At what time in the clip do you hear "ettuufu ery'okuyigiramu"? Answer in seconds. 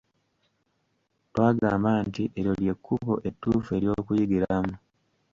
3.29-4.73